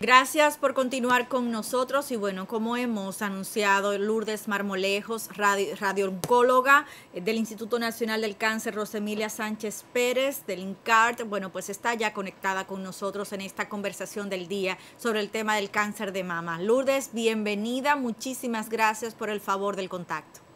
[0.00, 7.20] Gracias por continuar con nosotros y bueno, como hemos anunciado, Lourdes Marmolejos, radio, radiooncóloga eh,
[7.20, 12.64] del Instituto Nacional del Cáncer, Rosemilia Sánchez Pérez del INCART, bueno, pues está ya conectada
[12.64, 16.62] con nosotros en esta conversación del día sobre el tema del cáncer de mama.
[16.62, 20.47] Lourdes, bienvenida, muchísimas gracias por el favor del contacto.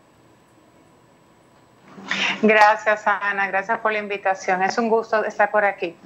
[2.42, 3.46] Gracias, Ana.
[3.46, 4.62] Gracias por la invitación.
[4.62, 5.96] Es un gusto estar por aquí.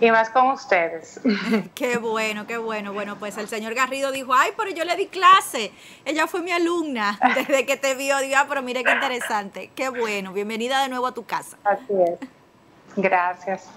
[0.00, 1.20] Y más con ustedes.
[1.74, 2.92] Qué bueno, qué bueno.
[2.92, 5.72] Bueno, pues el señor Garrido dijo, ay, pero yo le di clase.
[6.04, 8.18] Ella fue mi alumna desde que te vio.
[8.18, 9.70] Digo, ah, pero mire qué interesante.
[9.74, 10.32] Qué bueno.
[10.32, 11.56] Bienvenida de nuevo a tu casa.
[11.64, 12.28] Así es.
[12.96, 13.70] Gracias.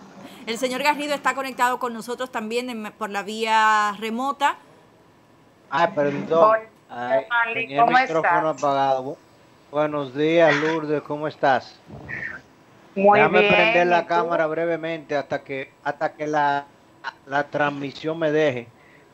[0.45, 4.57] El señor Garrido está conectado con nosotros también por la vía remota.
[5.69, 6.59] Ay, perdón.
[6.89, 9.17] Ay, tenía el micrófono apagado.
[9.75, 11.83] Buenos días, Lourdes, ¿cómo estás?
[12.95, 13.49] Muy Déjame bien.
[13.57, 16.69] prender la cámara brevemente hasta que hasta que la,
[17.25, 18.71] la transmisión me deje.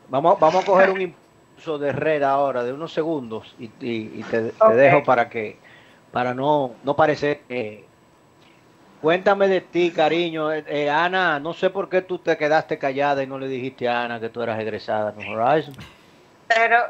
[0.08, 1.02] Vamos, vamos a coger un
[1.56, 5.64] impulso de red ahora de unos segundos y, y- y te, dejo para que
[6.12, 7.90] para no no parecer que
[9.02, 10.52] Cuéntame de ti, cariño.
[10.54, 13.88] Eh, eh, Ana, no sé por qué tú te quedaste callada y no le dijiste
[13.90, 15.76] a Ana que tú eras egresada en Horizon.
[16.56, 16.86] Pero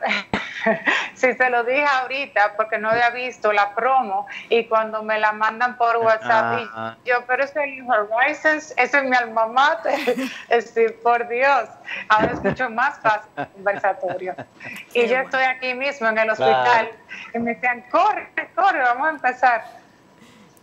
[1.13, 5.31] si se lo dije ahorita porque no había visto la promo y cuando me la
[5.31, 6.59] mandan por WhatsApp,
[7.03, 9.99] y yo, pero es el Horizons, ese es mi alma mater.
[10.49, 11.69] Es decir, por Dios,
[12.09, 14.35] ahora escucho más fácil el conversatorio.
[14.93, 16.91] Y yo estoy aquí mismo en el hospital
[17.33, 19.80] y me decían, corre, corre, vamos a empezar.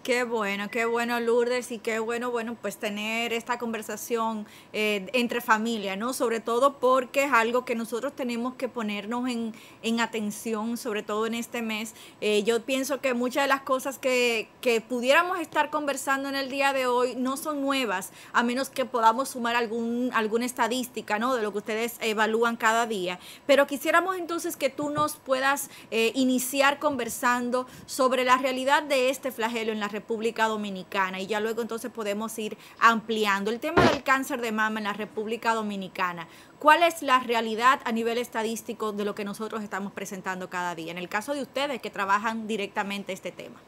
[0.09, 5.43] Qué bueno, qué bueno Lourdes y qué bueno, bueno, pues tener esta conversación eh, entre
[5.43, 6.15] familia, ¿no?
[6.15, 9.53] Sobre todo porque es algo que nosotros tenemos que ponernos en,
[9.83, 11.95] en atención, sobre todo en este mes.
[12.23, 16.49] Eh, yo pienso que muchas de las cosas que, que pudiéramos estar conversando en el
[16.49, 21.35] día de hoy no son nuevas, a menos que podamos sumar algún, alguna estadística, ¿no?
[21.35, 23.19] De lo que ustedes evalúan cada día.
[23.47, 29.31] Pero quisiéramos entonces que tú nos puedas eh, iniciar conversando sobre la realidad de este
[29.31, 33.51] flagelo en la República Dominicana y ya luego entonces podemos ir ampliando.
[33.51, 36.29] El tema del cáncer de mama en la República Dominicana.
[36.59, 40.93] ¿Cuál es la realidad a nivel estadístico de lo que nosotros estamos presentando cada día?
[40.93, 43.61] En el caso de ustedes que trabajan directamente este tema.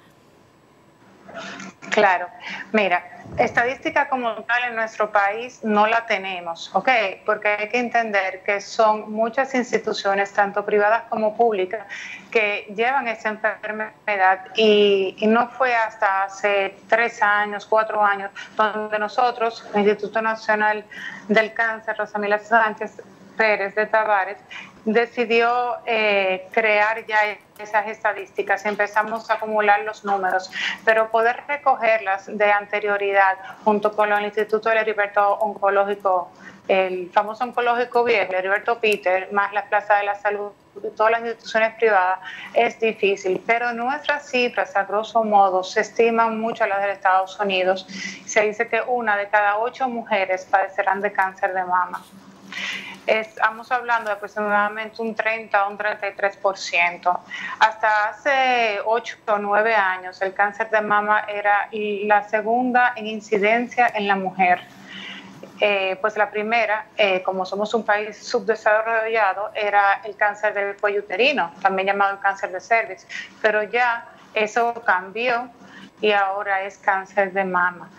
[1.90, 2.28] Claro,
[2.72, 3.04] mira,
[3.36, 6.88] estadística como tal en nuestro país no la tenemos, ¿ok?
[7.26, 11.86] Porque hay que entender que son muchas instituciones, tanto privadas como públicas,
[12.30, 18.98] que llevan esta enfermedad y, y no fue hasta hace tres años, cuatro años, donde
[18.98, 20.84] nosotros, el Instituto Nacional
[21.28, 23.02] del Cáncer, Rosamila Sánchez
[23.36, 24.36] Pérez de Tavares,
[24.84, 27.18] decidió eh, crear ya
[27.58, 30.50] esas estadísticas, empezamos a acumular los números,
[30.84, 36.30] pero poder recogerlas de anterioridad junto con el Instituto del Heriberto Oncológico,
[36.68, 40.52] el famoso oncológico viejo, Heriberto Peter, más la Plaza de la Salud,
[40.96, 42.20] todas las instituciones privadas,
[42.54, 47.38] es difícil, pero nuestras cifras, a grosso modo, se estiman mucho a las de Estados
[47.40, 47.86] Unidos.
[48.24, 52.02] Se dice que una de cada ocho mujeres padecerán de cáncer de mama
[53.06, 57.20] estamos hablando de aproximadamente un 30 o un 33%.
[57.58, 63.90] Hasta hace 8 o 9 años el cáncer de mama era la segunda en incidencia
[63.94, 64.60] en la mujer.
[65.62, 71.00] Eh, pues la primera, eh, como somos un país subdesarrollado, era el cáncer del cuello
[71.00, 73.06] uterino, también llamado el cáncer de cervix,
[73.42, 75.50] pero ya eso cambió
[76.00, 77.90] y ahora es cáncer de mama.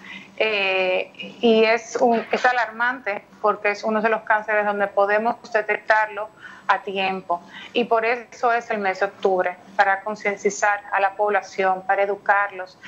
[0.44, 6.30] Eh, y es, un, es alarmante porque es uno de los cánceres donde podemos detectarlo
[6.68, 7.44] a tiempo.
[7.74, 12.80] Y por eso es el mes de octubre, para concienciar a la población, para educarlos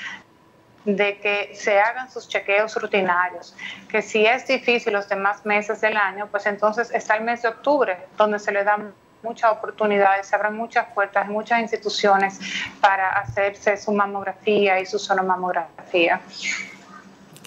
[0.84, 3.56] de que se hagan sus chequeos rutinarios,
[3.88, 7.50] que si es difícil los demás meses del año, pues entonces está el mes de
[7.50, 12.40] octubre, donde se le dan muchas oportunidades, se abren muchas puertas muchas instituciones
[12.82, 16.20] para hacerse su mamografía y su sonomamografía.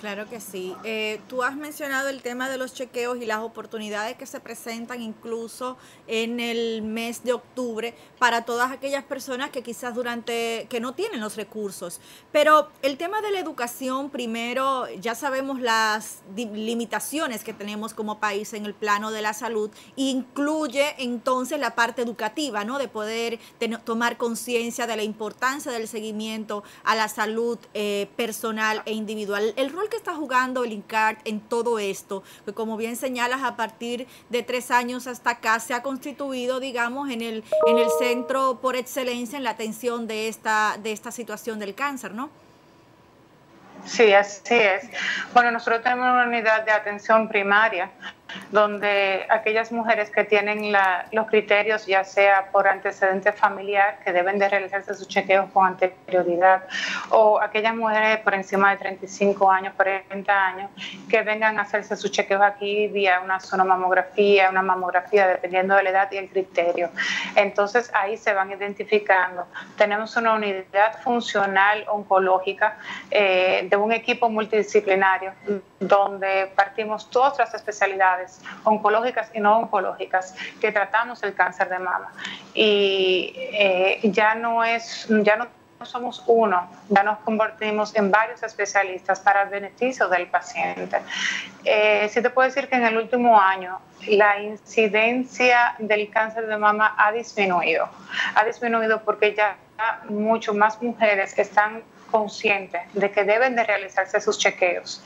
[0.06, 0.72] Claro que sí.
[0.84, 5.02] Eh, tú has mencionado el tema de los chequeos y las oportunidades que se presentan
[5.02, 5.76] incluso
[6.06, 11.20] en el mes de octubre para todas aquellas personas que quizás durante, que no tienen
[11.20, 12.00] los recursos.
[12.30, 18.52] Pero el tema de la educación, primero, ya sabemos las limitaciones que tenemos como país
[18.52, 22.78] en el plano de la salud, incluye entonces la parte educativa, ¿no?
[22.78, 23.40] De poder
[23.84, 29.52] tomar conciencia de la importancia del seguimiento a la salud eh, personal e individual.
[29.56, 33.56] El rol que está jugando el INCART en todo esto, que como bien señalas, a
[33.56, 38.60] partir de tres años hasta acá se ha constituido, digamos, en el, en el centro
[38.60, 42.30] por excelencia en la atención de esta, de esta situación del cáncer, ¿no?
[43.84, 44.84] Sí, así es.
[45.32, 47.90] Bueno, nosotros tenemos una unidad de atención primaria
[48.50, 50.72] donde aquellas mujeres que tienen
[51.12, 56.64] los criterios, ya sea por antecedente familiar, que deben de realizarse sus chequeos con anterioridad,
[57.10, 60.70] o aquellas mujeres por encima de 35 años, 40 años,
[61.08, 65.90] que vengan a hacerse sus chequeos aquí vía una sonomamografía, una mamografía, dependiendo de la
[65.90, 66.90] edad y el criterio.
[67.34, 69.46] Entonces ahí se van identificando.
[69.76, 72.78] Tenemos una unidad funcional oncológica
[73.10, 75.32] eh, de un equipo multidisciplinario
[75.78, 78.15] donde partimos todas las especialidades
[78.64, 82.12] oncológicas y no oncológicas que tratamos el cáncer de mama.
[82.54, 85.46] Y eh, ya no es, ya no
[85.84, 90.98] somos uno, ya nos convertimos en varios especialistas para el beneficio del paciente.
[91.64, 93.78] Eh, sí te puedo decir que en el último año
[94.08, 97.88] la incidencia del cáncer de mama ha disminuido.
[98.34, 99.56] Ha disminuido porque ya
[100.08, 105.02] mucho más mujeres están conscientes de que deben de realizarse sus chequeos,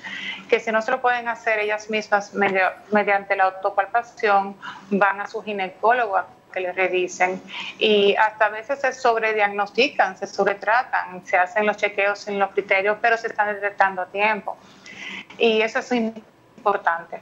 [0.48, 4.56] que si no se lo pueden hacer ellas mismas mediante la autopalpación,
[4.90, 7.40] van a su ginecólogo a que le revisen
[7.78, 12.98] y hasta a veces se sobrediagnostican, se sobretratan, se hacen los chequeos en los criterios,
[13.00, 14.56] pero se están detectando a tiempo.
[15.38, 17.20] Y eso es importante.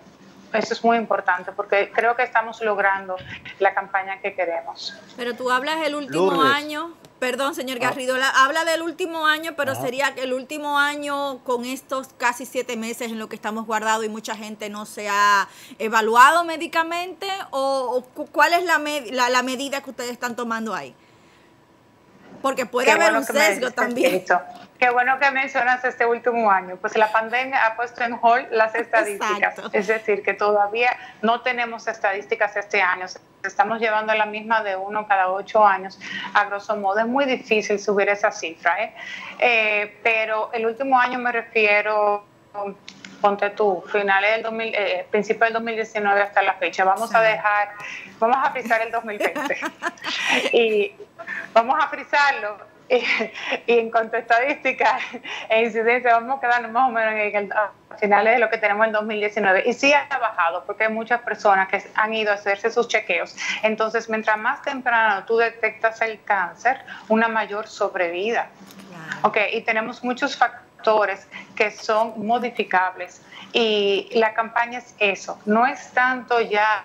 [0.53, 3.17] Eso es muy importante porque creo que estamos logrando
[3.59, 4.95] la campaña que queremos.
[5.17, 7.87] Pero tú hablas el último año, Perdón, señor ah.
[7.87, 12.77] Garrido, habla del último año, pero sería que el último año con estos casi siete
[12.77, 15.49] meses en lo que estamos guardados y mucha gente no se ha
[15.79, 18.79] evaluado médicamente o, cuál es la,
[19.29, 20.95] la, medida que ustedes están tomando ahí.
[22.41, 24.25] Porque puede haber un sesgo también.
[24.79, 26.77] Qué bueno que mencionas este último año.
[26.77, 29.57] Pues la pandemia ha puesto en hold las estadísticas.
[29.73, 33.07] Es decir, que todavía no tenemos estadísticas este año.
[33.43, 35.99] Estamos llevando la misma de uno cada ocho años.
[36.33, 38.81] A grosso modo, es muy difícil subir esa cifra.
[38.81, 38.95] ¿eh?
[39.41, 42.25] Eh, pero el último año me refiero
[43.21, 46.85] ponte tú, finales del 2000, eh, principio del 2019 hasta la fecha.
[46.85, 47.71] Vamos a dejar,
[48.21, 49.57] vamos a frisar el 2020
[50.53, 50.95] y
[51.53, 52.78] vamos a frisarlo
[53.67, 55.03] y, en cuanto a estadísticas
[55.49, 58.59] e incidencia, vamos a quedarnos más o menos en el, a finales de lo que
[58.59, 59.65] tenemos en 2019.
[59.67, 63.37] Y sí ha bajado porque hay muchas personas que han ido a hacerse sus chequeos.
[63.63, 68.49] Entonces, mientras más temprano tú detectas el cáncer, una mayor sobrevida.
[69.23, 70.68] Ok, y tenemos muchos factores
[71.57, 73.23] que son modificables.
[73.53, 76.85] Y la campaña es eso, no es tanto ya...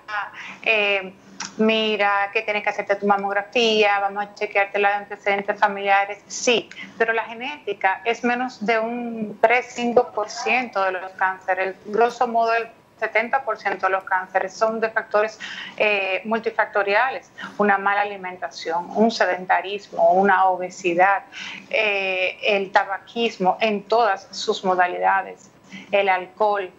[0.63, 1.13] Eh,
[1.57, 7.11] mira que tienes que hacerte tu mamografía, vamos a chequearte los antecedentes familiares, sí, pero
[7.11, 12.67] la genética es menos de un 3-5% de los cánceres, grosso modo el
[12.99, 15.39] 70% de los cánceres son de factores
[15.77, 21.23] eh, multifactoriales, una mala alimentación, un sedentarismo, una obesidad,
[21.69, 25.49] eh, el tabaquismo en todas sus modalidades,
[25.91, 26.69] el alcohol.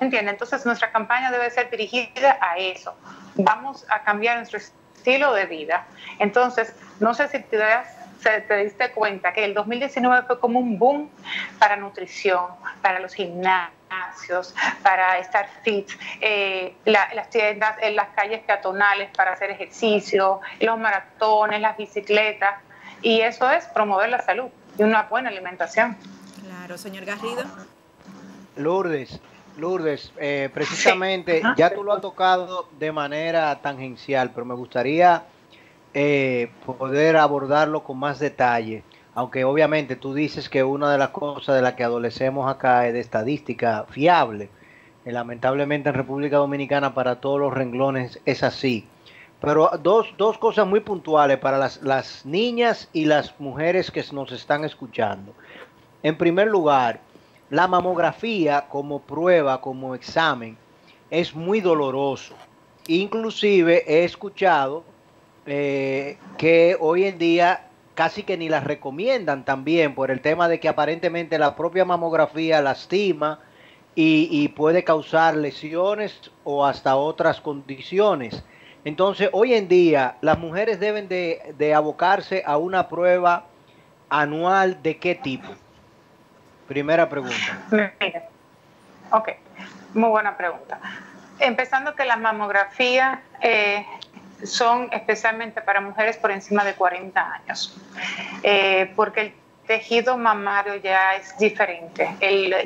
[0.00, 0.34] ¿Entiendes?
[0.34, 2.94] Entonces nuestra campaña debe ser dirigida a eso,
[3.34, 5.86] vamos a cambiar nuestro estilo de vida.
[6.18, 7.58] Entonces, no sé si te,
[8.42, 11.10] te diste cuenta que el 2019 fue como un boom
[11.58, 12.44] para nutrición,
[12.82, 13.75] para los gimnasios,
[14.82, 15.88] para estar fit,
[16.20, 22.56] eh, las tiendas en las calles peatonales para hacer ejercicio, los maratones, las bicicletas,
[23.02, 25.96] y eso es promover la salud y una buena alimentación.
[26.42, 27.44] Claro, señor Garrido.
[28.56, 29.20] Lourdes,
[29.56, 35.24] Lourdes, eh, precisamente, ya tú lo has tocado de manera tangencial, pero me gustaría
[35.94, 38.82] eh, poder abordarlo con más detalle.
[39.16, 42.92] Aunque obviamente tú dices que una de las cosas de las que adolecemos acá es
[42.92, 44.50] de estadística fiable.
[45.06, 48.86] Eh, lamentablemente en República Dominicana para todos los renglones es así.
[49.40, 54.32] Pero dos, dos cosas muy puntuales para las, las niñas y las mujeres que nos
[54.32, 55.32] están escuchando.
[56.02, 57.00] En primer lugar,
[57.48, 60.58] la mamografía como prueba, como examen,
[61.08, 62.34] es muy doloroso.
[62.86, 64.84] Inclusive he escuchado
[65.46, 67.65] eh, que hoy en día
[67.96, 72.60] casi que ni la recomiendan también por el tema de que aparentemente la propia mamografía
[72.60, 73.40] lastima
[73.98, 78.44] y, puede causar lesiones o hasta otras condiciones.
[78.84, 83.46] Entonces, hoy en día, las mujeres deben de, abocarse a una prueba
[84.10, 85.48] anual de qué tipo.
[86.68, 87.58] Primera pregunta.
[89.12, 89.30] Ok,
[89.94, 90.78] muy buena pregunta.
[91.38, 93.86] Empezando que las mamografías eh,
[94.44, 97.76] son especialmente para mujeres por encima de 40 años,
[98.42, 99.34] eh, porque el
[99.66, 102.08] tejido mamario ya es diferente,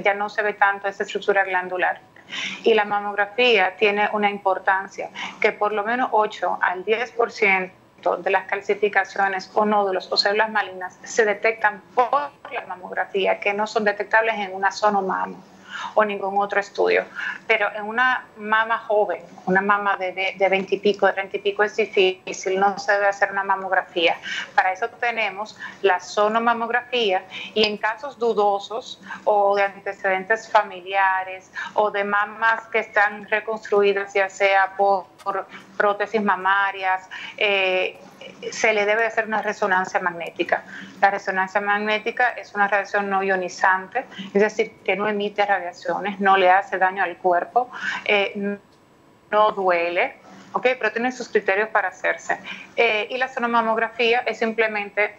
[0.02, 2.00] ya no se ve tanto esa estructura glandular.
[2.62, 5.10] Y la mamografía tiene una importancia
[5.40, 7.72] que por lo menos 8 al 10%
[8.22, 13.66] de las calcificaciones o nódulos o células malignas se detectan por la mamografía, que no
[13.66, 15.42] son detectables en una sonomamo
[15.94, 17.04] o ningún otro estudio.
[17.46, 21.40] Pero en una mama joven, una mama de, de 20 y pico, de 30 y
[21.40, 24.16] pico es difícil, no se debe hacer una mamografía.
[24.54, 32.04] Para eso tenemos la sonomamografía y en casos dudosos o de antecedentes familiares o de
[32.04, 35.06] mamas que están reconstruidas ya sea por,
[35.76, 37.99] prótesis mamarias, eh,
[38.50, 40.64] se le debe hacer una resonancia magnética.
[41.00, 46.37] La resonancia magnética es una radiación no ionizante, es decir, que no emite radiaciones, no
[46.37, 47.70] le hace daño al cuerpo,
[48.04, 48.59] eh,
[49.30, 50.16] no duele,
[50.52, 50.62] ¿ok?
[50.78, 52.38] Pero tiene sus criterios para hacerse.
[52.76, 55.14] Eh, y la sonomamografía es simplemente,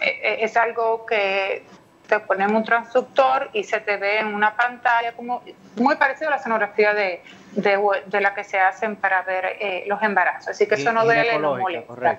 [0.00, 1.64] eh, es algo que
[2.06, 5.42] te ponemos un transductor y se te ve en una pantalla como
[5.76, 7.22] muy parecido a la sonografía de,
[7.52, 10.48] de, la que se hacen para ver los embarazos.
[10.48, 12.18] Así que eso no duele, no molesta.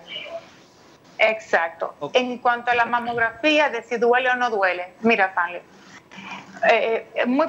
[1.19, 1.95] Exacto.
[2.13, 5.61] En cuanto a la mamografía, de si duele o no duele, mira, Fanle,
[6.69, 7.47] eh, eh muy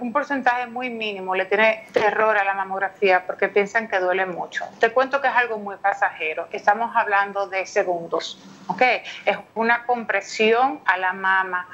[0.00, 4.64] un porcentaje muy mínimo le tiene terror a la mamografía porque piensan que duele mucho.
[4.78, 6.48] Te cuento que es algo muy pasajero.
[6.50, 8.82] Estamos hablando de segundos, ¿ok?
[9.26, 11.68] Es una compresión a la mama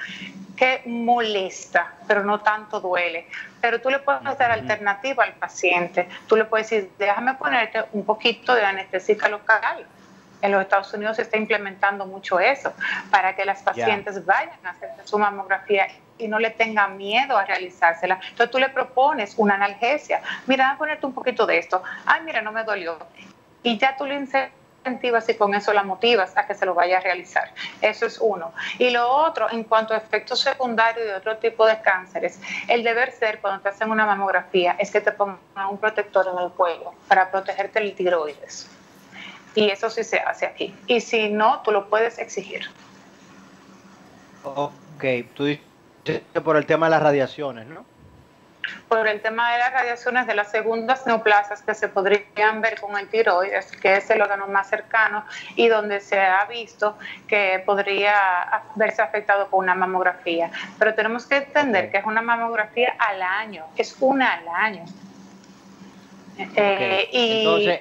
[0.57, 3.29] que molesta, pero no tanto duele.
[3.61, 6.09] Pero tú le puedes dar alternativa al paciente.
[6.27, 9.87] Tú le puedes decir, déjame ponerte un poquito de anestésica local
[10.47, 12.73] en los Estados Unidos se está implementando mucho eso,
[13.11, 15.89] para que las pacientes vayan a hacer su mamografía
[16.19, 18.19] y no le tengan miedo a realizársela.
[18.23, 20.23] Entonces tú le propones una analgesia.
[20.47, 21.83] Mira, a ponerte un poquito de esto.
[22.07, 22.99] Ay, mira, no me dolió.
[23.63, 26.99] Y ya tú le incentivas y con eso la motivas a que se lo vaya
[26.99, 27.51] a realizar.
[27.83, 28.53] Eso es uno.
[28.79, 33.13] Y lo otro, en cuanto a efectos secundarios de otro tipo de cánceres, el deber
[33.13, 35.39] ser cuando te hacen una mamografía es que te pongan
[35.69, 38.71] un protector en el cuello para protegerte el tiroides.
[39.57, 40.75] Y eso sí se hace aquí.
[40.87, 42.71] Y si no, tú lo puedes exigir.
[44.45, 45.65] Ok, tú dices
[46.45, 47.85] por el tema de las radiaciones, ¿no?
[48.89, 52.99] Por el tema de las radiaciones de las segundas neoplasias que se podrían ver con
[52.99, 56.99] el tiroides, que es el órgano más cercano y donde se ha visto
[57.29, 58.15] que podría
[58.75, 60.51] verse afectado por una mamografía.
[60.79, 64.85] Pero tenemos que entender que es una mamografía al año, es una al año.
[66.39, 67.81] Eh, y Entonces,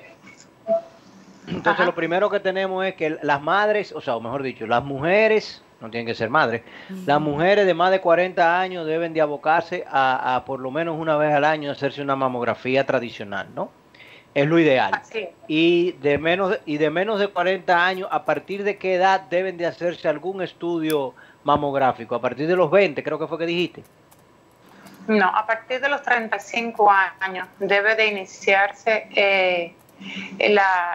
[1.47, 4.83] entonces lo primero que tenemos es que las madres, o sea, o mejor dicho, las
[4.83, 6.63] mujeres, no tienen que ser madres,
[7.05, 11.17] las mujeres de más de 40 años deben de abocarse a, por lo menos una
[11.17, 13.69] vez al año hacerse una mamografía tradicional, ¿no?
[14.33, 15.01] Es lo ideal.
[15.47, 19.55] Y de menos y de menos de 40 años, ¿a partir de qué edad deben
[19.55, 21.13] de hacerse algún estudio
[21.45, 22.15] mamográfico?
[22.15, 23.83] A partir de los 20, creo que fue que dijiste.
[25.07, 29.73] No, a partir de los 35 años debe de iniciarse eh,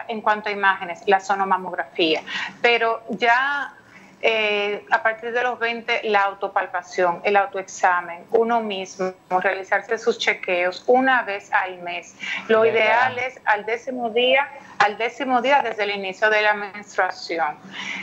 [0.07, 2.21] en cuanto a imágenes, la sonomamografía.
[2.61, 3.73] Pero ya
[4.21, 10.83] eh, a partir de los 20, la autopalpación, el autoexamen, uno mismo, realizarse sus chequeos
[10.87, 12.15] una vez al mes.
[12.47, 14.47] Lo ideal es al décimo día
[14.81, 17.55] al décimo día desde el inicio de la menstruación.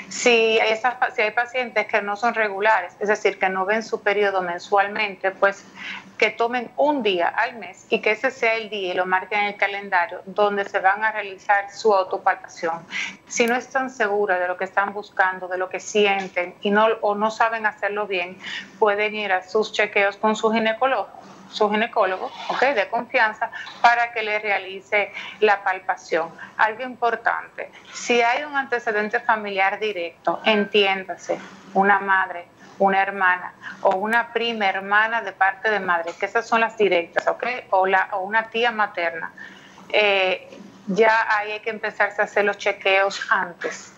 [0.09, 0.61] Si,
[1.17, 5.33] si hay pacientes que no son regulares, es decir, que no ven su periodo mensualmente,
[5.33, 5.65] pues
[6.17, 9.41] que tomen un día al mes y que ese sea el día y lo marquen
[9.41, 12.87] en el calendario donde se van a realizar su autopalpación.
[13.27, 16.08] Si no están seguras de lo que están buscando, de lo que sienten
[16.63, 18.39] y no, o no saben hacerlo bien,
[18.79, 21.09] pueden ir a sus chequeos con su ginecólogo
[21.51, 22.61] su ginecólogo, ¿ok?
[22.75, 23.51] De confianza
[23.81, 26.31] para que le realice la palpación.
[26.57, 31.39] Algo importante, si hay un antecedente familiar directo, entiéndase,
[31.75, 32.47] una madre,
[32.79, 37.27] una hermana o una prima hermana de parte de madre, que esas son las directas,
[37.27, 37.45] ¿ok?
[37.71, 39.33] O, la, o una tía materna.
[39.89, 40.49] Eh,
[40.87, 43.98] ya hay que empezarse a hacer los chequeos antes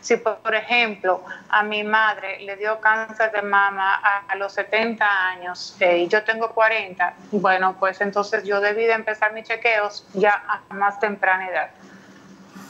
[0.00, 3.94] si, por ejemplo, a mi madre le dio cáncer de mama
[4.28, 8.92] a, los 70 años eh, y yo tengo 40, bueno, pues entonces yo debí de
[8.92, 11.70] empezar mis chequeos ya a más temprana edad,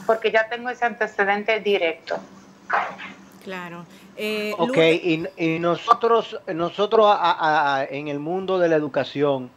[0.07, 2.19] porque ya tengo ese antecedente directo.
[3.43, 3.85] Claro.
[4.17, 4.79] Eh, ok,
[5.37, 7.19] y, nosotros, nosotros
[7.91, 9.51] en el mundo de la educación,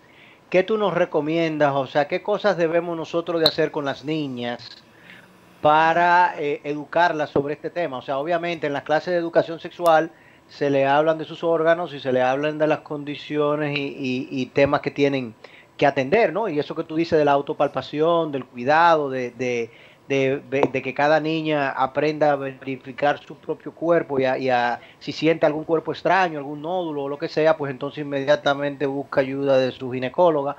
[0.49, 1.73] ¿qué tú nos recomiendas?
[1.73, 4.83] O sea, ¿qué cosas debemos nosotros de hacer con las niñas
[5.61, 7.97] para eh, educarlas sobre este tema?
[7.97, 10.11] O sea, obviamente en las clases de educación sexual
[10.47, 14.81] se le hablan de sus órganos y se le hablan de las condiciones y, temas
[14.81, 15.35] que tienen
[15.77, 16.49] que atender, ¿no?
[16.49, 19.69] Y eso que tú dices de la autopalpación, del cuidado, de, de,
[20.09, 25.65] de, que cada niña aprenda a verificar su propio cuerpo y a, si siente algún
[25.65, 29.91] cuerpo extraño, algún nódulo o lo que sea, pues entonces inmediatamente busca ayuda de su
[29.91, 30.57] ginecóloga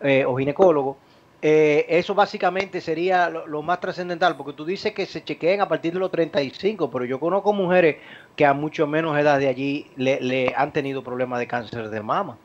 [0.00, 0.96] eh, o ginecólogo.
[1.44, 5.92] Eh, eso básicamente sería lo, más trascendental, porque tú dices que se chequeen a partir
[5.92, 7.96] de los 35, pero yo conozco mujeres
[8.36, 12.38] que a mucho menos edad de allí le, han tenido problemas de cáncer de mama.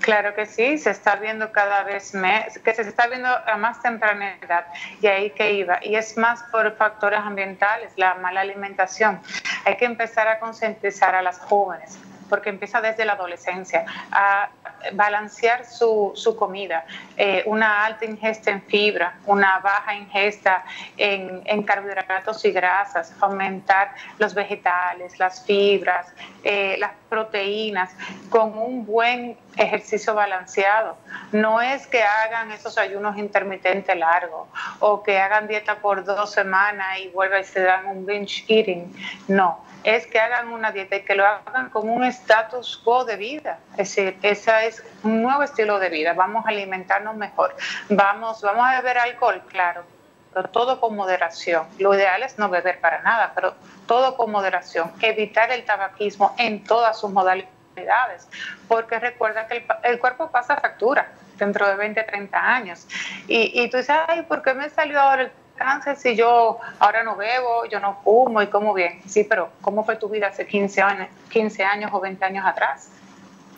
[0.00, 3.80] Claro que sí, se está viendo cada vez más, que se está viendo a más
[3.80, 4.66] temprana edad,
[5.00, 5.78] y ahí que iba.
[5.80, 9.20] Y es más por factores ambientales, la mala alimentación.
[9.64, 11.96] Hay que empezar a concientizar a las jóvenes
[12.28, 14.48] porque empieza desde la adolescencia, a
[14.92, 16.84] balancear su, su comida,
[17.16, 20.64] eh, una alta ingesta en fibra, una baja ingesta
[20.96, 26.06] en, en, carbohidratos y grasas, aumentar los vegetales, las fibras,
[26.42, 27.90] eh, las proteínas,
[28.28, 30.96] con un buen ejercicio balanceado.
[31.32, 34.48] No es que hagan esos ayunos intermitentes largos
[34.80, 38.92] o que hagan dieta por dos semanas y vuelvan y se dan un binge eating.
[39.28, 43.16] No, es que hagan una dieta y que lo hagan como un status quo de
[43.16, 43.58] vida.
[43.72, 46.12] Es decir, ese es un nuevo estilo de vida.
[46.12, 47.54] Vamos a alimentarnos mejor.
[47.88, 49.84] Vamos, vamos a beber alcohol, claro,
[50.32, 51.66] pero todo con moderación.
[51.78, 53.54] Lo ideal es no beber para nada, pero
[53.86, 54.92] todo con moderación.
[55.00, 58.28] Evitar el tabaquismo en todas sus modalidades,
[58.68, 62.86] porque recuerda que el, cuerpo pasa factura dentro de 20, 30 años.
[63.28, 67.02] Y, y tú dices, ay, ¿por qué me salió ahora el cáncer si yo ahora
[67.02, 69.00] no bebo, yo no fumo y como bien?
[69.06, 72.88] Sí, pero ¿cómo fue tu vida hace 15 años, 15 años o 20 años atrás?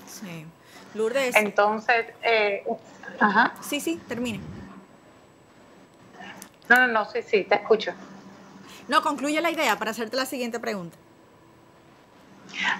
[0.06, 0.46] Sí.
[0.94, 1.34] Lourdes.
[1.36, 2.64] Entonces, eh,
[3.20, 3.54] ajá.
[3.60, 4.40] Sí, sí, termine.
[6.68, 7.92] No, no, no, sí, sí, te escucho.
[8.88, 10.96] No, concluye la idea para hacerte la siguiente pregunta.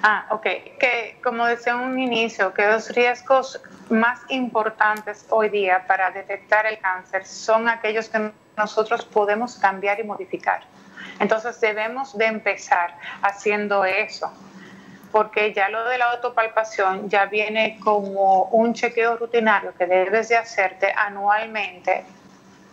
[0.03, 0.43] Ah, ok.
[0.43, 6.67] Que como decía en un inicio, que los riesgos más importantes hoy día para detectar
[6.67, 10.63] el cáncer son aquellos que nosotros podemos cambiar y modificar.
[11.19, 14.31] Entonces debemos de empezar haciendo eso,
[15.13, 20.37] porque ya lo de la autopalpación ya viene como un chequeo rutinario que debes de
[20.37, 22.05] hacerte anualmente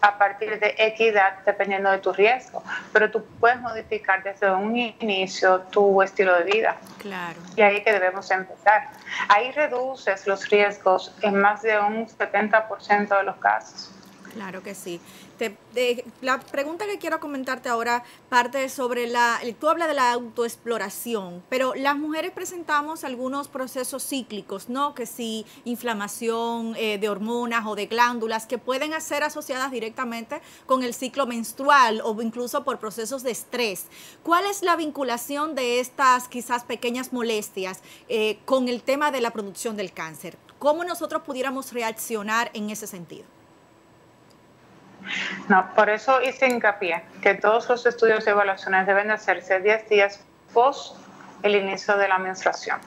[0.01, 5.61] a partir de equidad dependiendo de tu riesgo, pero tú puedes modificar desde un inicio
[5.71, 6.75] tu estilo de vida.
[6.99, 7.39] Claro.
[7.55, 8.89] Y ahí que debemos empezar.
[9.29, 13.91] Ahí reduces los riesgos en más de un 70% de los casos.
[14.33, 14.99] Claro que sí.
[16.21, 21.73] La pregunta que quiero comentarte ahora parte sobre la, tú hablas de la autoexploración, pero
[21.75, 24.93] las mujeres presentamos algunos procesos cíclicos, ¿no?
[24.93, 30.83] Que si inflamación eh, de hormonas o de glándulas que pueden ser asociadas directamente con
[30.83, 33.87] el ciclo menstrual o incluso por procesos de estrés.
[34.23, 39.31] ¿Cuál es la vinculación de estas quizás pequeñas molestias eh, con el tema de la
[39.31, 40.37] producción del cáncer?
[40.59, 43.25] ¿Cómo nosotros pudiéramos reaccionar en ese sentido?
[45.49, 50.23] No, por eso hice hincapié que todos los estudios de evaluaciones deben hacerse 10 días
[50.53, 50.97] post
[51.41, 52.79] el inicio de la menstruación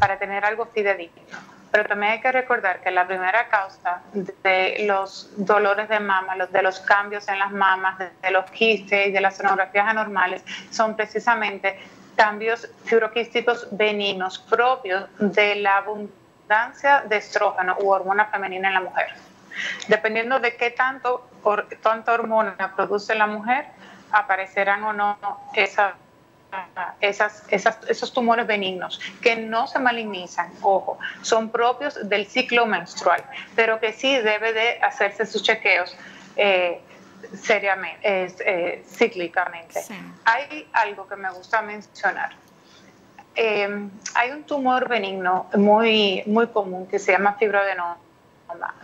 [0.00, 1.22] para tener algo fidedigno.
[1.70, 6.62] Pero también hay que recordar que la primera causa de los dolores de mama, de
[6.62, 11.78] los cambios en las mamas, de, los quistes y de las sonografías anormales son precisamente
[12.16, 19.08] cambios fibroquísticos benignos propios de la abundancia de estrógeno u hormona femenina en la mujer.
[19.88, 21.28] Dependiendo de qué tanto,
[21.82, 23.66] tanta hormona produce la mujer,
[24.12, 25.18] aparecerán o no
[27.00, 33.22] esas, esos tumores benignos que no se malignizan, ojo, son propios del ciclo menstrual,
[33.54, 35.94] pero que sí debe de hacerse sus chequeos
[36.36, 36.80] eh,
[37.34, 39.80] seriamente, eh, cíclicamente.
[40.24, 42.30] Hay algo que me gusta mencionar.
[43.34, 47.98] Eh, hay un tumor benigno muy, muy común que se llama fibroadenoma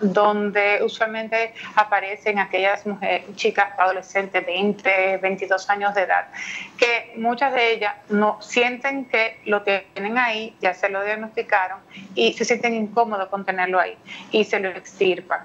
[0.01, 6.27] donde usualmente aparecen aquellas mujeres, chicas adolescentes, 20, 22 años de edad,
[6.77, 11.79] que muchas de ellas no sienten que lo tienen ahí, ya se lo diagnosticaron
[12.15, 13.97] y se sienten incómodos con tenerlo ahí
[14.31, 15.41] y se lo extirpan,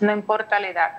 [0.00, 0.92] no importa la edad.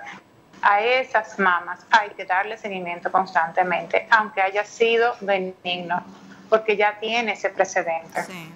[0.62, 6.04] A esas mamas hay que darle seguimiento constantemente, aunque haya sido benigno,
[6.50, 8.22] porque ya tiene ese precedente.
[8.24, 8.52] Sí.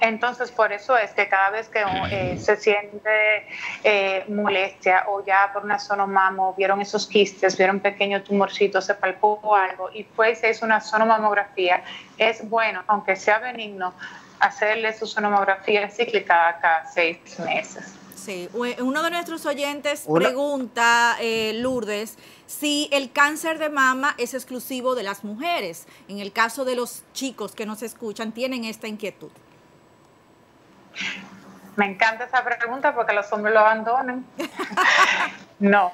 [0.00, 3.46] Entonces, por eso es que cada vez que eh, se siente
[3.82, 9.54] eh, molestia o ya por una sonomamo vieron esos quistes, vieron pequeños tumorcitos, se palpó
[9.54, 11.82] algo y pues es una sonomamografía,
[12.16, 13.94] es bueno, aunque sea benigno,
[14.40, 17.94] hacerle su sonografía cíclica cada seis meses.
[18.14, 24.94] Sí, uno de nuestros oyentes pregunta, eh, Lourdes, si el cáncer de mama es exclusivo
[24.94, 25.86] de las mujeres.
[26.08, 29.30] En el caso de los chicos que nos escuchan, tienen esta inquietud.
[31.76, 34.26] Me encanta esa pregunta porque los hombres lo abandonan.
[35.58, 35.92] no.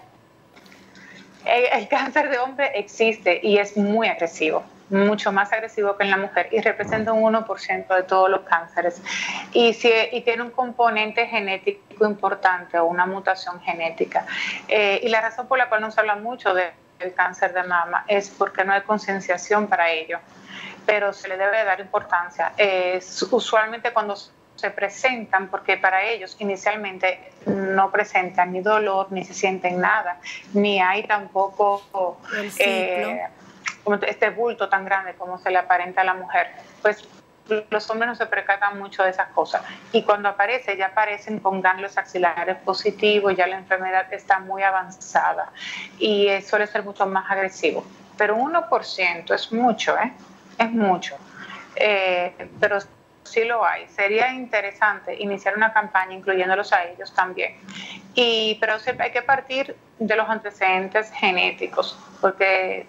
[1.45, 6.17] el cáncer de hombre existe y es muy agresivo mucho más agresivo que en la
[6.17, 9.01] mujer y representa un 1% de todos los cánceres.
[9.53, 9.73] Y,
[10.23, 14.27] tiene un componente genético importante o una mutación genética.
[14.69, 16.73] Eh, y la razón por la cual no se habla mucho del
[17.15, 20.19] cáncer de mama es porque no hay concienciación para ello,
[20.87, 22.53] pero se le debe dar importancia.
[23.31, 24.17] usualmente cuando
[24.65, 30.17] se presentan, porque para ellos inicialmente no presentan ni dolor, ni se sienten nada,
[30.55, 32.17] ni hay tampoco
[32.57, 36.47] este bulto tan grande como se le aparenta a la mujer,
[36.81, 37.07] pues
[37.69, 39.61] los hombres no se percatan mucho de esas cosas.
[39.93, 45.53] Y cuando aparece, ya aparecen con ganglios axilares positivos, ya la enfermedad está muy avanzada
[45.99, 47.85] y suele ser mucho más agresivo.
[48.17, 50.11] Pero un 1% es mucho, ¿eh?
[50.57, 51.19] Es mucho.
[51.77, 52.79] Eh, pero
[53.25, 53.89] sí lo hay.
[53.89, 57.57] Sería interesante iniciar una campaña incluyéndolos a ellos también.
[58.15, 62.85] Y, pero hay que partir de los antecedentes genéticos, porque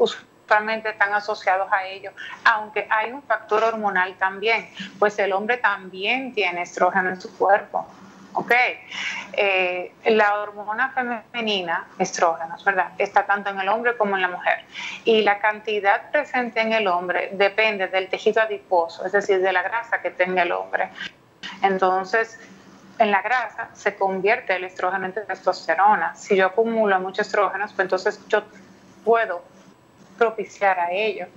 [0.45, 2.11] Actualmente están asociados a ello,
[2.43, 4.69] aunque hay un factor hormonal también,
[4.99, 7.87] pues el hombre también tiene estrógeno en su cuerpo.
[8.35, 8.51] ¿Ok?
[9.33, 12.91] Eh, la hormona femenina, estrógenos, ¿verdad?
[12.97, 14.63] Está tanto en el hombre como en la mujer.
[15.03, 19.63] Y la cantidad presente en el hombre depende del tejido adiposo, es decir, de la
[19.63, 20.89] grasa que tenga el hombre.
[21.61, 22.39] Entonces,
[22.99, 26.15] en la grasa se convierte el estrógeno en testosterona.
[26.15, 28.43] Si yo acumulo muchos estrógenos, pues entonces yo
[29.03, 29.43] puedo
[30.17, 31.27] propiciar a ello.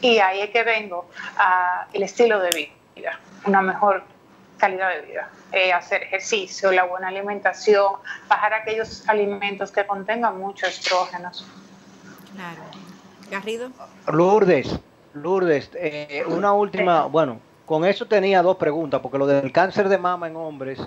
[0.00, 4.02] Y ahí es que vengo al estilo de vida, una mejor
[4.56, 7.94] calidad de vida, eh, hacer ejercicio, la buena alimentación,
[8.28, 11.46] bajar aquellos alimentos que contengan muchos estrógenos.
[12.34, 12.62] Claro.
[13.30, 13.70] Garrido.
[14.12, 14.78] Lourdes,
[15.14, 19.98] Lourdes, eh, una última, bueno, con eso tenía dos preguntas, porque lo del cáncer de
[19.98, 20.78] mama en hombres,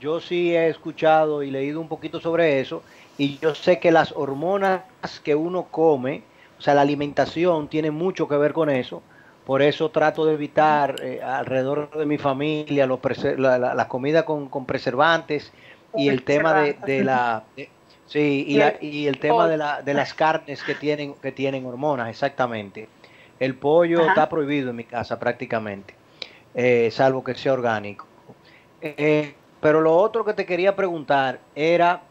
[0.00, 2.82] yo sí he escuchado y leído un poquito sobre eso,
[3.18, 4.82] y yo sé que las hormonas
[5.22, 6.22] que uno come,
[6.58, 9.02] o sea, la alimentación tiene mucho que ver con eso.
[9.44, 13.00] Por eso trato de evitar eh, alrededor de mi familia los
[13.38, 15.52] la, comida con, preservantes
[15.94, 17.44] y el tema de, la...
[18.06, 22.08] sí, y, y, el tema de, la, de las carnes que tienen, que tienen hormonas,
[22.08, 22.88] exactamente.
[23.38, 25.94] El pollo está prohibido en mi casa prácticamente,
[26.54, 28.06] eh, salvo que sea orgánico.
[28.80, 32.02] Eh, pero lo otro que te quería preguntar era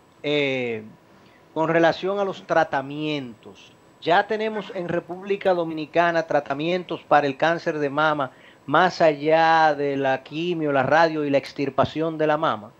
[1.53, 3.73] con relación a los tratamientos.
[4.03, 8.31] Ya tenemos en República Dominicana tratamientos para el cáncer de mama
[8.65, 12.71] más allá de la quimio, la radio y la extirpación de la mama.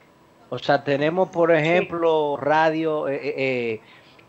[0.50, 3.82] O sea, tenemos, por ejemplo, radio, eh, eh, eh,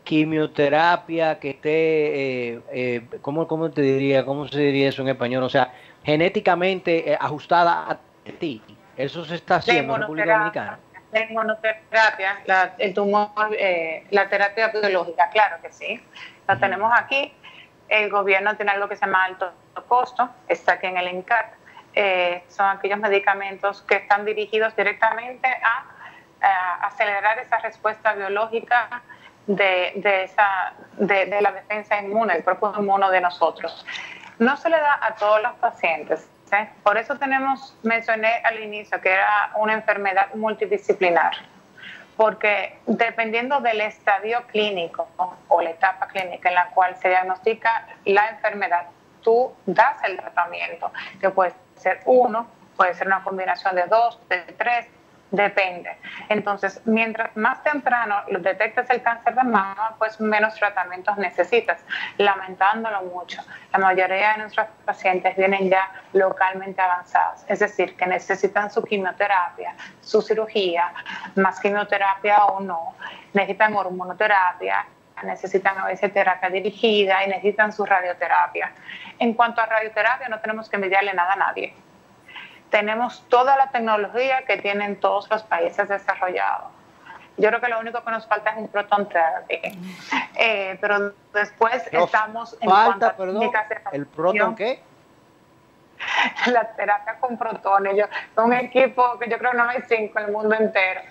[0.05, 4.25] quimioterapia que esté, eh, ¿cómo, ¿cómo, te diría?
[4.25, 5.43] ¿Cómo se diría eso en español?
[5.43, 7.99] O sea, genéticamente ajustada a
[8.39, 8.63] ti.
[8.97, 10.79] Eso se está haciendo en República Dominicana.
[11.21, 13.31] Inmunoterapia, la, el tumor,
[14.11, 16.03] la terapia biológica, claro que sí.
[16.47, 17.33] La tenemos aquí.
[17.89, 19.53] El gobierno tiene algo que se llama alto
[19.89, 21.47] costo, está aquí en el INCAT.
[21.95, 25.91] Eh, son aquellos medicamentos que están dirigidos directamente a,
[26.83, 29.03] acelerar esa respuesta biológica
[29.47, 33.87] de, esa, de, la defensa inmune, el propio inmuno de nosotros.
[34.39, 36.29] No se le da a todos los pacientes.
[36.83, 41.33] Por eso tenemos, mencioné al inicio que era una enfermedad multidisciplinar
[42.17, 45.09] porque dependiendo del estadio clínico
[45.49, 48.87] o la etapa clínica en la cual se diagnostica la enfermedad,
[49.23, 54.39] tú das el tratamiento, que puede ser uno, puede ser una combinación de dos, de
[54.57, 54.87] tres,
[55.35, 55.91] Depende.
[56.29, 61.85] Entonces, mientras más temprano detectes el cáncer de mama, pues menos tratamientos necesitas,
[62.19, 63.43] lamentándolo mucho.
[63.73, 69.75] La mayoría de nuestros pacientes vienen ya localmente avanzados, es decir, que necesitan su quimioterapia,
[70.01, 70.93] su cirugía,
[71.35, 72.95] más quimioterapia o no,
[73.33, 74.87] necesitan hormonoterapia,
[75.25, 78.71] necesitan a veces terapia dirigida y necesitan su radioterapia.
[79.19, 81.75] En cuanto a radioterapia, no tenemos que envidiarle nada a nadie
[82.75, 86.73] tenemos toda la tecnología que tienen todos los países desarrollados.
[87.37, 89.61] Yo creo que lo único que nos falta es un proton therapy.
[90.35, 93.49] Eh, pero después estamos en falta, perdón,
[93.93, 94.83] ¿El proton qué?
[96.47, 97.97] La terapia con protones.
[97.97, 98.07] Yo,
[98.43, 101.03] un equipo que yo creo no hay cinco en el mundo entero.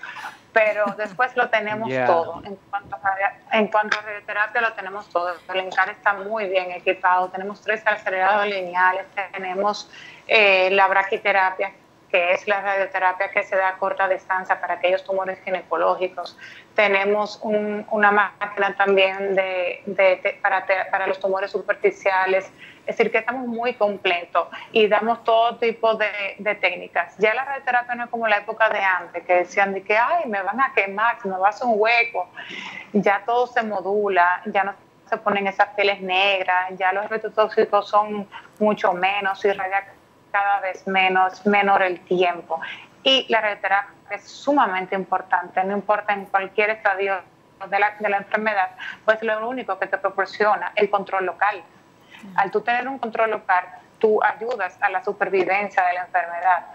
[0.52, 2.42] Pero después lo tenemos todo.
[2.44, 5.32] En cuanto, a, en cuanto a radioterapia, lo tenemos todo.
[5.48, 7.30] El ENCAR está muy bien equipado.
[7.30, 9.90] Tenemos tres aceleradores lineales, tenemos
[10.26, 11.72] eh, la braquiterapia,
[12.14, 16.38] que es la radioterapia que se da a corta distancia para aquellos tumores ginecológicos.
[16.76, 22.52] Tenemos una máquina también de, para, para los tumores superficiales.
[22.86, 27.16] Es decir, que estamos muy completos y damos todo tipo de, técnicas.
[27.18, 30.28] Ya la radioterapia no es como la época de antes, que decían de que, ay,
[30.28, 32.28] me van a quemar, me va a hacer un hueco.
[32.92, 34.74] Ya todo se modula, ya no
[35.08, 38.28] se ponen esas pieles negras, ya los retrotóxicos son
[38.60, 39.52] mucho menos y
[40.34, 42.60] cada vez menos, menor el tiempo.
[43.04, 47.20] Y la radioterapia es sumamente importante, no importa en cualquier estadio
[47.70, 48.70] de la, de la enfermedad,
[49.04, 51.62] pues lo único que te proporciona el control local.
[52.34, 53.64] Al tú tener un control local,
[54.00, 56.66] tú ayudas a la supervivencia de la enfermedad.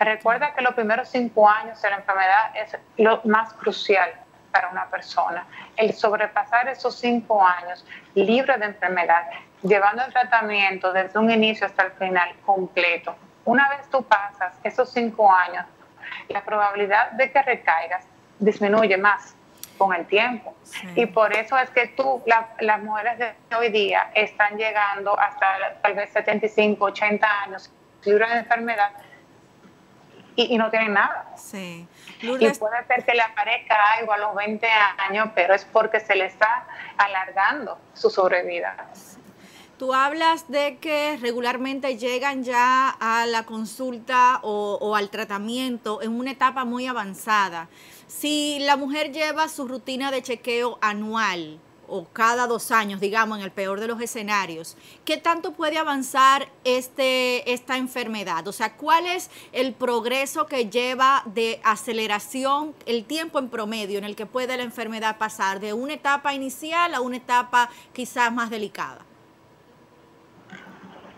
[0.00, 4.10] Recuerda que los primeros cinco años de la enfermedad es lo más crucial
[4.50, 5.46] para una persona.
[5.76, 9.24] El sobrepasar esos cinco años libre de enfermedad,
[9.62, 13.14] llevando el tratamiento desde un inicio hasta el final completo.
[13.44, 15.64] Una vez tú pasas esos cinco años,
[16.28, 18.04] la probabilidad de que recaigas
[18.38, 19.34] disminuye más
[19.78, 20.54] con el tiempo.
[20.96, 22.22] Y por eso es que tú,
[22.60, 27.70] las mujeres de hoy día están llegando hasta tal vez 75, 80 años
[28.04, 28.90] libres de enfermedad
[30.36, 31.32] y, no tienen nada.
[31.36, 31.88] Sí.
[32.20, 34.68] Y puede ser que le aparezca algo a los 20
[35.08, 36.64] años, pero es porque se le está
[36.96, 38.76] alargando su sobrevida.
[39.78, 46.18] Tú hablas de que regularmente llegan ya a la consulta o, o, al tratamiento en
[46.18, 47.68] una etapa muy avanzada.
[48.08, 53.44] Si la mujer lleva su rutina de chequeo anual, o cada dos años, digamos, en
[53.44, 58.46] el peor de los escenarios, ¿qué tanto puede avanzar este, esta enfermedad?
[58.48, 64.04] O sea, ¿cuál es el progreso que lleva de aceleración, el tiempo en promedio en
[64.04, 68.50] el que puede la enfermedad pasar de una etapa inicial a una etapa quizás más
[68.50, 69.07] delicada?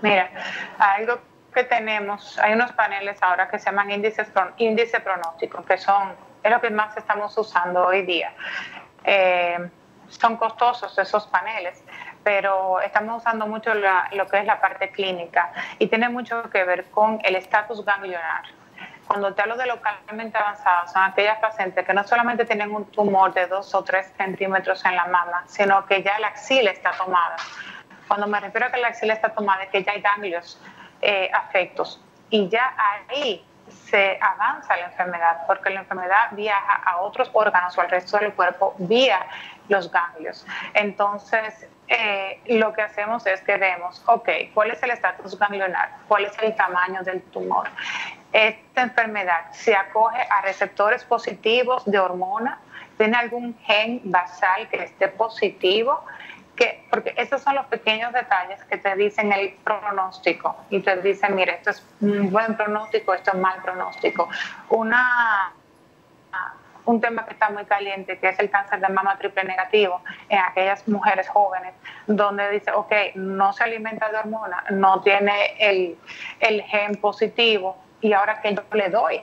[0.02, 0.30] Mira,
[0.78, 1.18] algo
[1.52, 6.50] que tenemos, hay unos paneles ahora que se llaman índices, índice pronóstico, que son, es
[6.50, 8.32] lo que más estamos usando hoy día.
[9.04, 9.58] Eh,
[10.08, 11.82] son costosos esos paneles,
[12.22, 16.90] pero estamos usando mucho lo que es la parte clínica y tiene mucho que ver
[16.90, 18.42] con el estatus ganglionar.
[19.06, 23.32] Cuando te hablo de localmente avanzado, son aquellas pacientes que no solamente tienen un tumor
[23.34, 27.36] de 2 o 3 centímetros en la mama, sino que ya la axila está tomada.
[28.10, 30.60] Cuando me refiero a que la axila está tomada, es que ya hay ganglios
[31.00, 32.02] eh, afectos.
[32.28, 32.74] Y ya
[33.06, 38.18] ahí se avanza la enfermedad, porque la enfermedad viaja a otros órganos o al resto
[38.18, 39.24] del cuerpo vía
[39.68, 40.44] los ganglios.
[40.74, 45.90] Entonces, eh, lo que hacemos es que vemos, ok, ¿cuál es el estatus ganglionar?
[46.08, 47.68] ¿Cuál es el tamaño del tumor?
[48.32, 52.58] Esta enfermedad se acoge a receptores positivos de hormona,
[52.98, 56.04] tiene algún gen basal que esté positivo,
[56.60, 61.34] que, porque esos son los pequeños detalles que te dicen el pronóstico y te dicen,
[61.34, 64.28] mire, esto es un buen pronóstico, esto es mal pronóstico.
[64.68, 65.54] Una
[66.84, 70.38] un tema que está muy caliente, que es el cáncer de mama triple negativo en
[70.38, 71.72] aquellas mujeres jóvenes,
[72.06, 78.40] donde dice, ok, no se alimenta de hormonas, no tiene el, gen positivo, y ahora
[78.40, 79.20] que yo le doy.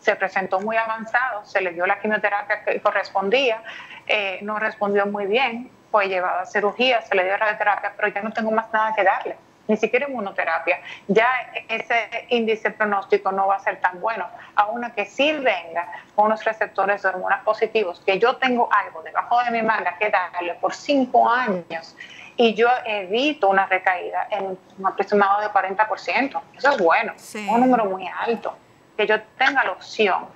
[0.00, 3.62] Se presentó muy avanzado, se le dio la quimioterapia que correspondía,
[4.06, 8.22] eh, no respondió muy bien, fue llevado a cirugía, se le dio radioterapia, pero ya
[8.22, 9.36] no tengo más nada que darle
[9.70, 11.28] ni siquiera inmunoterapia, ya
[11.68, 15.86] ese índice pronóstico no va a ser tan bueno, a una que sí venga
[16.16, 20.10] con unos receptores de hormonas positivos, que yo tengo algo debajo de mi manga que
[20.10, 21.96] darle por cinco años
[22.36, 26.42] y yo evito una recaída en un aproximado de 40%.
[26.56, 27.12] Eso es bueno,
[27.48, 28.56] un número muy alto,
[29.00, 30.26] que yo tenga la opción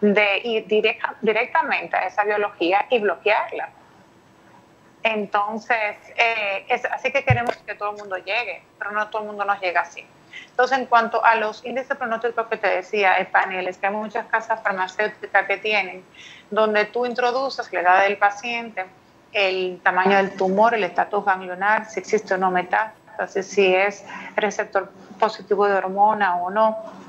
[0.00, 0.66] de ir
[1.20, 3.68] directamente a esa biología y bloquearla.
[5.02, 9.28] Entonces, eh, es, así que queremos que todo el mundo llegue, pero no todo el
[9.28, 10.06] mundo nos llega así.
[10.48, 14.24] Entonces, en cuanto a los índices pronósticos que te decía, el paneles, que hay muchas
[14.28, 16.02] casas farmacéuticas que tienen,
[16.50, 18.86] donde tú introduces la edad del paciente,
[19.32, 24.02] el tamaño del tumor, el estatus ganglionar, si existe o no metástasis, si es
[24.34, 27.03] receptor positivo de hormona o no,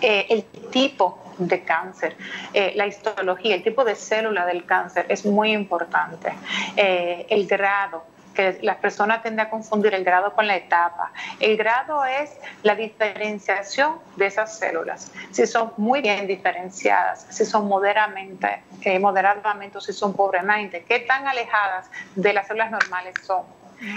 [0.00, 2.16] eh, el tipo de cáncer.
[2.52, 6.32] Eh, la histología, el tipo de célula del cáncer es muy importante.
[6.76, 11.12] Eh, el grado, que las personas tienden a confundir el grado con la etapa.
[11.38, 12.30] El grado es
[12.62, 15.12] la diferenciación de esas células.
[15.30, 21.00] Si son muy bien diferenciadas, si son moderadamente, eh, moderadamente o si son pobremente, qué
[21.00, 23.42] tan alejadas de las células normales son.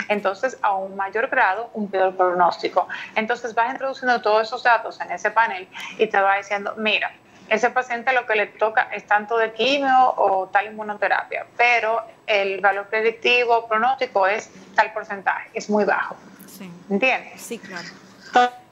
[0.08, 2.88] Entonces, a un mayor grado, un peor pronóstico.
[3.16, 5.68] Entonces, vas introduciendo todos esos datos en ese panel
[5.98, 7.12] y te va diciendo, mira,
[7.50, 12.60] ese paciente lo que le toca es tanto de quimio o tal inmunoterapia, pero el
[12.60, 16.16] valor predictivo pronóstico es tal porcentaje, es muy bajo.
[16.48, 16.72] Sí.
[16.90, 17.42] ¿Entiendes?
[17.42, 17.88] Sí, claro.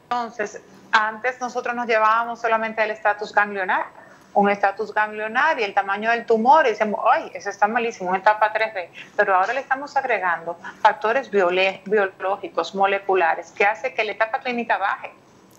[0.04, 0.62] Entonces,
[0.94, 3.88] Antes nosotros nos llevábamos solamente el estatus ganglionar,
[4.34, 8.20] un estatus ganglionar y el tamaño del tumor y decimos, ay, eso está malísimo, una
[8.20, 14.40] etapa 3B, pero ahora le estamos agregando factores biológicos, moleculares, que hace que la etapa
[14.40, 15.12] clínica baje.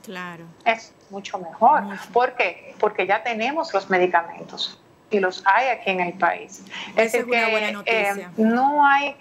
[0.02, 0.44] Claro.
[0.64, 1.82] Es mucho mejor.
[2.12, 2.74] ¿Por qué?
[2.78, 4.78] Porque ya tenemos los medicamentos
[5.10, 6.62] y los hay aquí en el país.
[6.96, 8.30] Es decir, que buena noticia.
[8.36, 9.16] no hay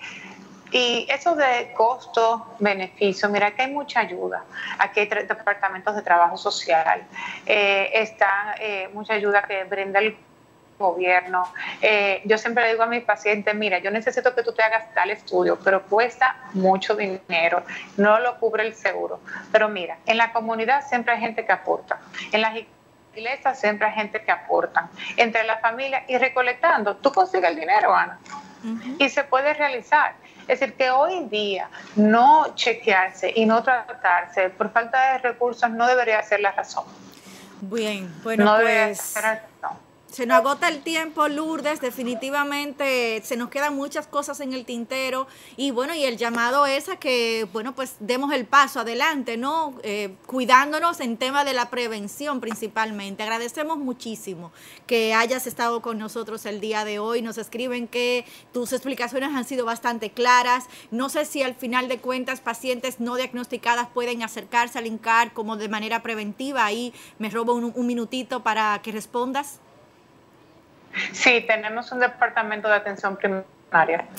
[0.73, 4.43] y eso de costo, beneficio, mira que hay mucha ayuda.
[4.79, 7.05] Aquí hay departamentos de trabajo social,
[7.45, 10.17] eh, está eh, mucha ayuda que brinda el
[10.79, 11.47] gobierno.
[11.79, 14.91] Eh, yo siempre le digo a mis pacientes, mira, yo necesito que tú te hagas
[14.95, 17.63] tal estudio, pero cuesta mucho dinero,
[17.97, 19.19] no lo cubre el seguro.
[19.51, 21.99] Pero mira, en la comunidad siempre hay gente que aporta.
[22.31, 22.55] En las
[23.15, 24.89] iglesias siempre hay gente que aporta.
[25.17, 28.19] Entre la familia y recolectando, tú consigues el dinero, Ana.
[28.97, 30.13] Y se puede realizar.
[30.47, 35.88] Es decir, que hoy día no chequearse y no tratarse por falta de recursos no
[35.88, 36.86] debería ser la razón.
[37.62, 38.99] Bien, bueno, no pues...
[38.99, 39.52] Ser.
[40.13, 45.26] Se nos agota el tiempo, Lourdes, definitivamente se nos quedan muchas cosas en el tintero
[45.58, 49.73] y bueno, y el llamado es a que, bueno, pues demos el paso adelante, ¿no?
[49.82, 53.23] Eh, cuidándonos en tema de la prevención principalmente.
[53.23, 54.52] Agradecemos muchísimo
[54.86, 57.23] que hayas estado con nosotros el día de hoy.
[57.23, 60.65] Nos escriben que tus explicaciones han sido bastante claras.
[60.91, 65.58] No sé si al final de cuentas pacientes no diagnosticadas pueden acercarse al INCAR como
[65.58, 66.65] de manera preventiva.
[66.65, 69.60] Ahí me robo un minutito para que respondas.
[71.12, 73.43] Sí, tenemos un departamento de atención primaria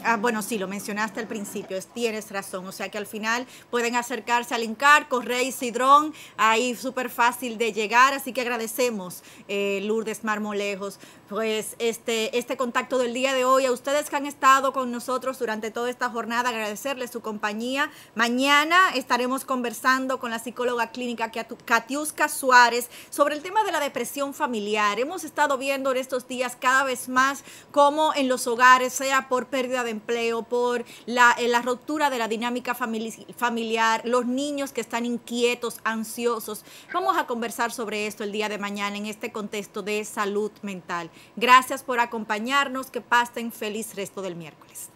[0.03, 2.67] Ah, bueno, sí, lo mencionaste al principio, tienes razón.
[2.67, 7.73] O sea que al final pueden acercarse al INCAR, Correy, Sidrón, ahí súper fácil de
[7.73, 8.15] llegar.
[8.15, 13.67] Así que agradecemos, eh, Lourdes Marmolejos, pues este, este contacto del día de hoy.
[13.67, 17.91] A ustedes que han estado con nosotros durante toda esta jornada, agradecerles su compañía.
[18.15, 24.35] Mañana estaremos conversando con la psicóloga clínica Katiuska Suárez sobre el tema de la depresión
[24.35, 24.99] familiar.
[25.01, 29.47] Hemos estado viendo en estos días cada vez más cómo en los hogares, sea por
[29.47, 34.81] pérdida de empleo, por la, eh, la ruptura de la dinámica familiar, los niños que
[34.81, 36.65] están inquietos, ansiosos.
[36.93, 41.11] Vamos a conversar sobre esto el día de mañana en este contexto de salud mental.
[41.37, 44.91] Gracias por acompañarnos, que pasen feliz resto del miércoles.